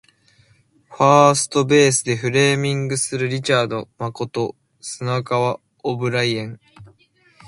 [0.89, 6.59] ファーストベースでフレーミングするリチャード誠砂川オブライエン